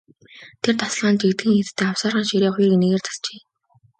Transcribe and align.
Тэр 0.61 0.75
тасалгаанд 0.79 1.19
жигдхэн 1.23 1.53
хийцтэй 1.55 1.85
авсаархан 1.89 2.25
ширээ 2.29 2.51
хоёр 2.53 2.71
эгнээгээр 2.73 3.03
засжээ. 3.07 3.39